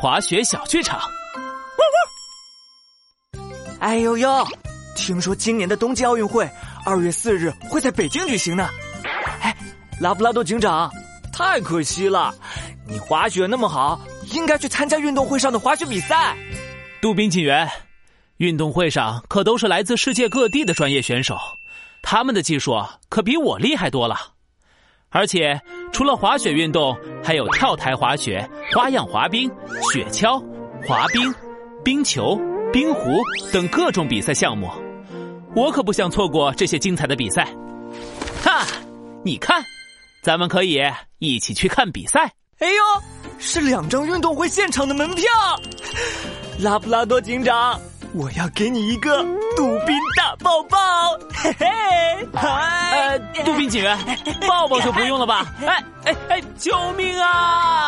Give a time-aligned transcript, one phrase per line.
[0.00, 1.00] 滑雪小剧场。
[3.80, 4.46] 哎呦呦，
[4.94, 6.48] 听说今年的冬季奥运会
[6.86, 8.68] 二月四日会在北京举行呢。
[9.40, 9.52] 哎，
[10.00, 10.88] 拉布拉多警长，
[11.32, 12.32] 太可惜了，
[12.86, 14.00] 你滑雪那么好，
[14.30, 16.36] 应该去参加运动会上的滑雪比赛。
[17.02, 17.68] 杜宾警员，
[18.36, 21.36] 运动会上可都是来自世界各地的专业选手，
[22.02, 24.16] 他们的技术可比我厉害多了。
[25.10, 25.60] 而且
[25.92, 29.50] 除了滑雪运动，还有跳台滑雪、花样滑冰、
[29.92, 30.42] 雪橇、
[30.86, 31.34] 滑冰、
[31.84, 32.38] 冰球。
[32.70, 33.10] 冰壶
[33.50, 34.70] 等各种比赛项目，
[35.56, 37.48] 我可不想错过这些精彩的比赛。
[38.44, 38.66] 哈，
[39.24, 39.64] 你看，
[40.22, 40.78] 咱们可以
[41.18, 42.30] 一起去看比赛。
[42.58, 42.82] 哎呦，
[43.38, 45.24] 是两张运动会现场的门票！
[46.58, 47.80] 拉布拉多警长，
[48.12, 49.22] 我要给你一个
[49.56, 50.78] 杜宾大抱抱！
[51.32, 51.66] 嘿嘿，
[52.34, 52.57] 哈，
[53.44, 53.98] 杜宾警员，
[54.46, 55.46] 抱抱就不用了吧？
[55.66, 57.87] 哎哎哎，救命啊！